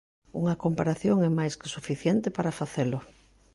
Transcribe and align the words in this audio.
Unha 0.39 0.59
comparación 0.63 1.17
é 1.29 1.31
máis 1.39 1.53
que 1.59 1.71
suficiente 1.75 2.27
para 2.35 2.55
facelo. 2.59 2.99